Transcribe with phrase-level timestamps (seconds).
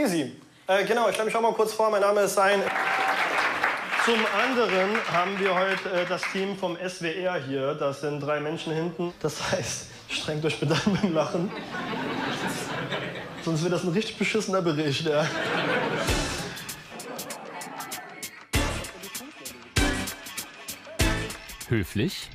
[0.00, 0.32] Easy.
[0.66, 1.90] Äh, genau, ich stelle mich auch mal kurz vor.
[1.90, 2.62] Mein Name ist Sein.
[4.06, 7.74] Zum anderen haben wir heute äh, das Team vom SWR hier.
[7.74, 9.12] Das sind drei Menschen hinten.
[9.20, 11.52] Das heißt, strengt euch bitte an beim Lachen.
[13.44, 15.04] Sonst wird das ein richtig beschissener Bericht.
[15.04, 15.26] Ja.
[21.68, 22.30] Höflich,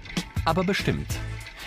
[0.46, 1.08] aber bestimmt.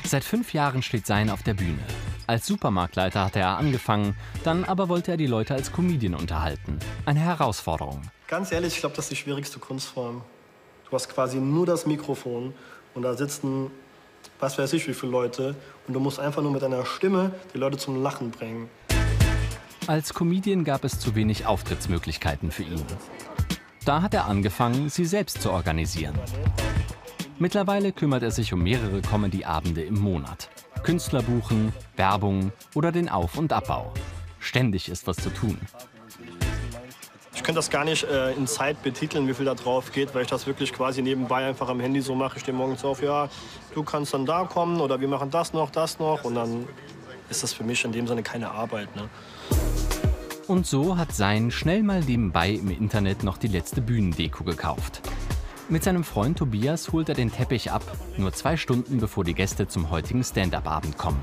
[0.04, 1.82] Seit fünf Jahren steht Sein auf der Bühne.
[2.28, 4.14] Als Supermarktleiter hatte er angefangen,
[4.44, 6.78] dann aber wollte er die Leute als Comedian unterhalten.
[7.06, 8.02] Eine Herausforderung.
[8.26, 10.20] Ganz ehrlich, ich glaube, das ist die schwierigste Kunstform.
[10.84, 12.52] Du hast quasi nur das Mikrofon
[12.94, 13.70] und da sitzen,
[14.40, 15.54] was weiß ich, wie viele Leute
[15.86, 18.68] und du musst einfach nur mit deiner Stimme die Leute zum Lachen bringen.
[19.86, 22.84] Als Comedian gab es zu wenig Auftrittsmöglichkeiten für ihn.
[23.86, 26.18] Da hat er angefangen, sie selbst zu organisieren.
[27.38, 30.50] Mittlerweile kümmert er sich um mehrere Comedy-Abende im Monat.
[30.88, 33.92] Künstler buchen, Werbung oder den Auf- und Abbau.
[34.40, 35.58] Ständig ist was zu tun.
[37.34, 40.22] Ich könnte das gar nicht äh, in Zeit betiteln, wie viel da drauf geht, weil
[40.22, 42.36] ich das wirklich quasi nebenbei einfach am Handy so mache.
[42.36, 43.28] Ich stehe morgens auf, ja,
[43.74, 46.24] du kannst dann da kommen oder wir machen das noch, das noch.
[46.24, 46.66] Und dann
[47.28, 48.88] ist das für mich in dem Sinne keine Arbeit.
[48.96, 49.10] Ne?
[50.46, 55.02] Und so hat Sein schnell mal nebenbei im Internet noch die letzte Bühnendeko gekauft.
[55.70, 57.82] Mit seinem Freund Tobias holt er den Teppich ab,
[58.16, 61.22] nur zwei Stunden bevor die Gäste zum heutigen Stand-up-Abend kommen.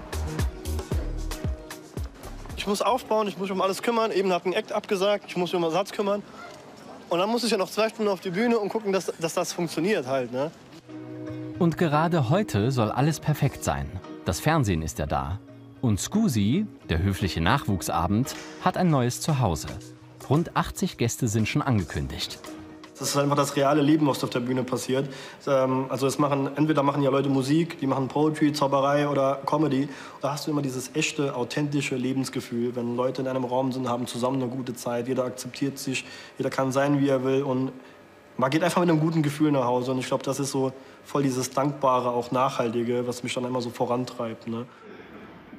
[2.56, 4.12] Ich muss aufbauen, ich muss mich um alles kümmern.
[4.12, 6.22] Eben hat ein Act abgesagt, ich muss mich um Ersatz kümmern.
[7.10, 9.34] Und dann muss ich ja noch zwei Stunden auf die Bühne und gucken, dass, dass
[9.34, 10.32] das funktioniert halt.
[10.32, 10.52] Ne?
[11.58, 13.90] Und gerade heute soll alles perfekt sein.
[14.26, 15.40] Das Fernsehen ist ja da.
[15.82, 19.70] Und Scusi, der höfliche Nachwuchsabend, hat ein neues Zuhause.
[20.30, 22.40] Rund 80 Gäste sind schon angekündigt.
[22.98, 25.10] Das ist einfach das reale Leben, was auf der Bühne passiert.
[25.46, 29.90] Ähm, also es machen, entweder machen ja Leute Musik, die machen Poetry, Zauberei oder Comedy.
[30.22, 32.76] Da hast du immer dieses echte, authentische Lebensgefühl.
[32.76, 36.06] Wenn Leute in einem Raum sind, haben zusammen eine gute Zeit, jeder akzeptiert sich,
[36.38, 37.72] jeder kann sein, wie er will und
[38.38, 39.92] man geht einfach mit einem guten Gefühl nach Hause.
[39.92, 40.73] Und ich glaube, das ist so
[41.06, 44.48] voll dieses Dankbare, auch Nachhaltige, was mich dann immer so vorantreibt.
[44.48, 44.66] Ne?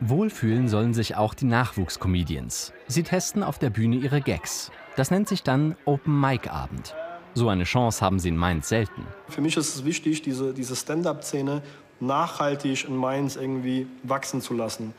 [0.01, 2.75] Wohlfühlen sollen sich auch die Nachwuchscomedians.
[2.87, 4.71] Sie testen auf der Bühne ihre Gags.
[4.97, 6.95] Das nennt sich dann Open Mic Abend.
[7.37, 9.07] So eine Chance haben sie in Mainz selten.
[9.29, 11.61] Für mich ist es wichtig, diese, diese Stand-up-Szene
[12.01, 14.95] nachhaltig in Mainz irgendwie wachsen zu lassen.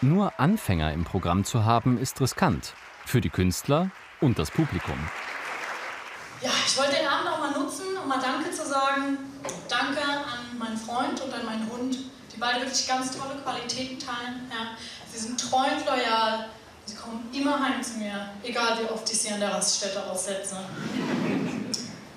[0.00, 2.74] Nur Anfänger im Programm zu haben, ist riskant.
[3.04, 3.90] Für die Künstler
[4.20, 4.94] und das Publikum.
[6.40, 9.18] Ja, ich wollte den Abend auch mal nutzen, um mal Danke zu sagen.
[9.68, 11.98] Danke an meinen Freund und an meinen Hund,
[12.32, 14.48] die beide wirklich ganz tolle Qualitäten teilen.
[14.50, 14.76] Ja,
[15.12, 16.46] sie sind treu und loyal.
[16.86, 20.56] Sie kommen immer heim zu mir, egal wie oft ich sie an der Raststätte aussetze.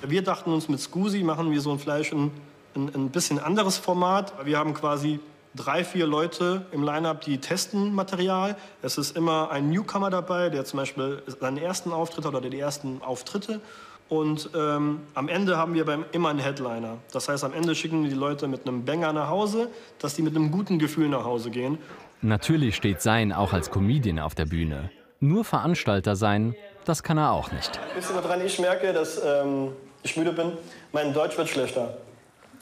[0.05, 2.31] Wir dachten uns, mit Scusi machen wir so ein Fleisch ein,
[2.75, 4.33] ein, ein bisschen anderes Format.
[4.43, 5.21] Wir haben quasi
[5.55, 8.57] drei, vier Leute im Line-Up, die testen Material.
[8.81, 12.59] Es ist immer ein Newcomer dabei, der zum Beispiel seinen ersten Auftritt hat oder die
[12.59, 13.61] ersten Auftritte.
[14.09, 16.97] Und ähm, am Ende haben wir beim, immer einen Headliner.
[17.13, 19.69] Das heißt, am Ende schicken wir die Leute mit einem Banger nach Hause,
[19.99, 21.77] dass die mit einem guten Gefühl nach Hause gehen.
[22.21, 24.91] Natürlich steht Sein auch als Comedian auf der Bühne.
[25.21, 27.79] Nur Veranstalter sein, das kann er auch nicht.
[27.95, 29.69] Wisst ihr, woran ich merke, dass ähm,
[30.03, 30.57] ich müde bin?
[30.91, 31.93] Mein Deutsch wird schlechter.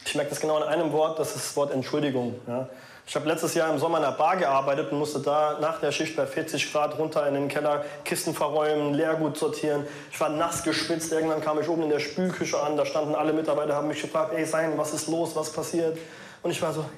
[0.05, 2.39] Ich merke das genau in einem Wort, das ist das Wort Entschuldigung.
[2.47, 2.69] Ja?
[3.05, 5.91] Ich habe letztes Jahr im Sommer in einer Bar gearbeitet und musste da nach der
[5.91, 9.85] Schicht bei 40 Grad runter in den Keller Kisten verräumen, Leergut sortieren.
[10.11, 11.11] Ich war nass gespitzt.
[11.11, 12.77] Irgendwann kam ich oben in der Spülküche an.
[12.77, 15.97] Da standen alle Mitarbeiter, haben mich gefragt, ey Sein, was ist los, was passiert?
[16.41, 16.85] Und ich war so,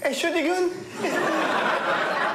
[0.00, 0.70] Entschuldigung.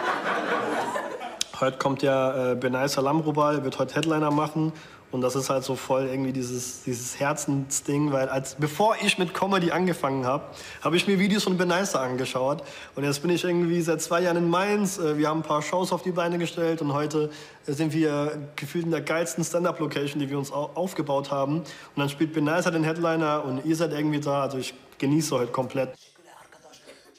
[1.61, 4.73] heute kommt ja äh, Benay Salam wird heute Headliner machen.
[5.11, 9.33] Und das ist halt so voll irgendwie dieses, dieses Herzensding, weil als, bevor ich mit
[9.33, 10.45] Comedy angefangen habe,
[10.81, 12.63] habe ich mir Videos von Beneister angeschaut.
[12.95, 14.97] Und jetzt bin ich irgendwie seit zwei Jahren in Mainz.
[14.97, 17.29] Äh, wir haben ein paar Shows auf die Beine gestellt und heute
[17.67, 21.57] sind wir gefühlt in der geilsten Stand-Up-Location, die wir uns aufgebaut haben.
[21.57, 21.67] Und
[21.97, 24.43] dann spielt Beneister den Headliner und ihr seid irgendwie da.
[24.43, 25.89] Also ich genieße heute komplett.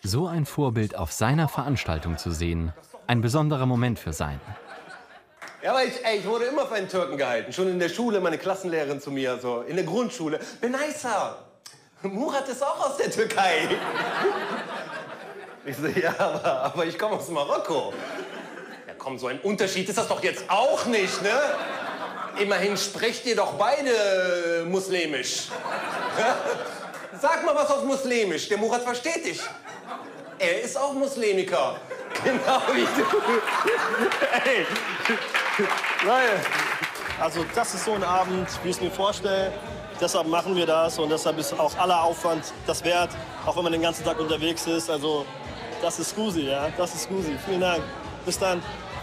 [0.05, 2.73] So ein Vorbild auf seiner Veranstaltung zu sehen,
[3.07, 4.41] ein besonderer Moment für sein.
[5.63, 7.53] Ja, aber ich, ey, ich wurde immer für einen Türken gehalten.
[7.53, 10.41] Schon in der Schule, meine Klassenlehrerin zu mir, so in der Grundschule.
[10.61, 11.37] Benaisa,
[12.03, 13.69] Murat ist auch aus der Türkei.
[15.65, 17.93] Ich so, ja, aber, aber ich komme aus Marokko.
[18.89, 21.41] Ja, komm, so ein Unterschied ist das doch jetzt auch nicht, ne?
[22.41, 25.47] Immerhin sprecht ihr doch beide muslimisch.
[27.21, 29.41] Sag mal was auf muslimisch, der Murat versteht dich.
[30.43, 31.77] Er ist auch Muslimiker.
[32.25, 33.05] Genau wie du.
[34.45, 34.67] Ey.
[36.05, 36.47] Leute,
[37.19, 39.51] also das ist so ein Abend, wie ich es mir vorstelle.
[39.99, 43.11] Deshalb machen wir das und deshalb ist auch aller Aufwand das wert,
[43.47, 44.91] auch wenn man den ganzen Tag unterwegs ist.
[44.91, 45.25] Also
[45.81, 46.69] Das ist Scusi, ja.
[46.77, 47.37] Das ist Scusi.
[47.47, 47.83] Vielen Dank.
[48.27, 48.63] Bis dann.